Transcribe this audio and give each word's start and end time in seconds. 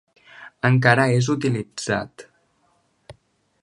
Encara 0.69 1.05
és 1.17 1.29
utilitzat. 1.35 2.27